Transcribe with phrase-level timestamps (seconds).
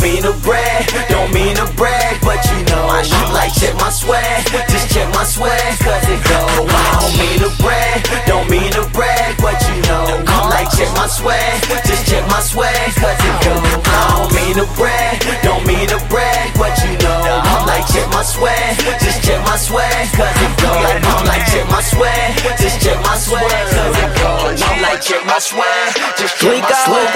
[0.00, 4.44] to brag, don't mean to brag, but you know I shoot like check my swag,
[4.68, 6.66] just check my swag, cause it go.
[6.68, 10.90] I don't mean to brag, don't mean to brag, but you know I like check
[10.96, 13.54] my swag, just check my swag, cause it go.
[13.86, 18.08] I don't mean to brag, don't mean to brag, but you know I like check
[18.10, 20.70] my swag, just check my swag, cause it go.
[20.70, 24.30] I like check my swag, just check my swag, cause it go.
[24.66, 27.15] I like check my swag, just check my swag,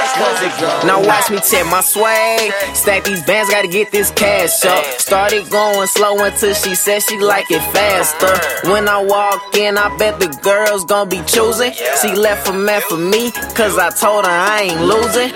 [0.84, 2.52] Now watch me check my swag.
[2.74, 4.84] Stack these bands, gotta get this cash up.
[5.01, 8.70] Started going slow until she said she like it faster.
[8.70, 11.73] When I walk in, I bet the girls gonna be choosing.
[12.01, 15.30] She left a man for me, cause I told her I ain't losing.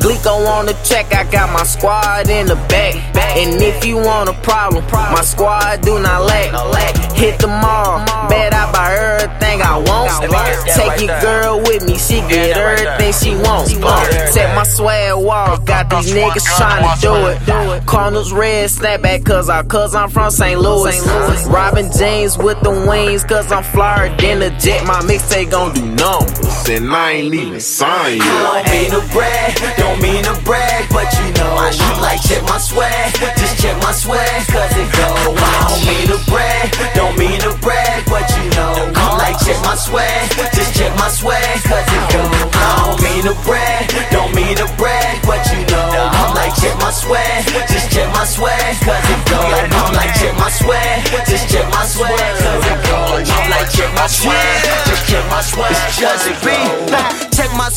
[0.00, 2.94] Gleeko on the track, I got my squad in the back.
[3.36, 6.50] And if you want a problem, my squad do not lack.
[7.14, 10.10] Hit the mall, bet I buy everything I want.
[10.74, 13.70] Take your girl with me, she get everything she wants.
[14.32, 17.86] Set my swag wall, got these niggas trying to do it.
[17.86, 20.60] Cardinals red snapback, cause I, cause I'm from St.
[20.60, 21.00] Louis.
[21.48, 24.86] Robin James with the wings, cause I'm flyer than a jet.
[24.86, 26.68] My mixtape gon' do numbers.
[26.68, 28.30] And I ain't even signed you.
[28.30, 32.22] I don't mean to brag, don't mean to brag, but you know I shoot like
[32.22, 35.08] check my swag, just check my swag, cause it go.
[35.34, 39.58] I don't mean to brag, don't mean to brag, but you know I like check
[39.64, 42.22] my swag, just check my swag, cause it go.
[42.54, 43.79] I don't mean to brag,
[48.78, 49.40] cause it go.
[49.40, 53.00] I like check my sweat just check my sweat cause it go.
[53.18, 56.69] I like check my sweat just check my swag, cause it go.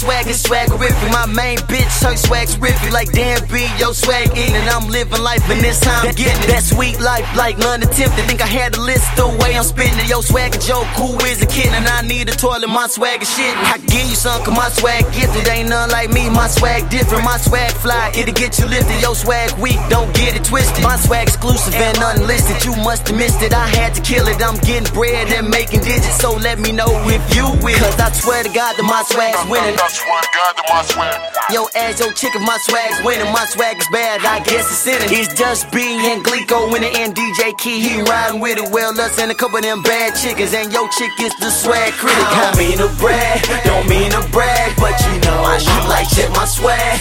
[0.03, 1.11] Swag and swaggerific.
[1.11, 2.91] My main bitch, her swag's riffy.
[2.91, 4.55] Like Dan B, yo swag eating.
[4.55, 6.47] And I'm living life, and this time I'm getting it.
[6.47, 8.23] That sweet life, like London Tipton.
[8.27, 10.07] Think I had to list the way I'm spitting it.
[10.07, 12.69] Yo swag a joke, who is is a kid, and I need a toilet.
[12.69, 13.55] My swag is shit.
[13.57, 15.47] I give you some, cause my swag gifted.
[15.49, 17.23] Ain't none like me, my swag different.
[17.25, 19.01] My swag fly, it'll get you lifted.
[19.01, 20.83] Yo swag weak, don't get it twisted.
[20.83, 22.63] My swag exclusive and unlisted.
[22.65, 23.53] You must have missed it.
[23.53, 24.41] I had to kill it.
[24.41, 26.17] I'm getting bread and making digits.
[26.21, 27.79] So let me know if you will.
[27.79, 29.77] Cause I swear to God that my swag's winning.
[29.93, 31.17] I swear to God that my swag.
[31.53, 33.29] Yo, ask your chick if my swag's winning.
[33.29, 35.13] My swag is bad, I guess it's in it.
[35.13, 35.77] It's JustB
[36.09, 37.77] and Gleeko winning and DJ Key.
[37.77, 38.73] He riding with it.
[38.73, 40.49] Well, us and a couple of them bad chickens.
[40.57, 42.25] And your chick is the swag critic.
[42.25, 43.37] I don't mean to brag,
[43.69, 46.97] don't mean to brag, but you know I shoot like shit, my swag,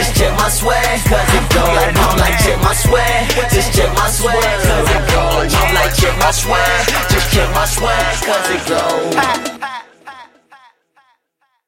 [0.00, 1.60] just check my swag, cause it go.
[1.60, 4.34] I like check my swag, just check my swag,
[4.64, 5.20] cause it go.
[5.58, 9.49] I like check my swag, just check my swag, cause it go.